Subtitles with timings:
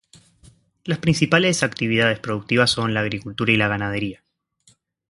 [0.83, 4.23] Las principales actividades productivas son la agricultura y la ganadería.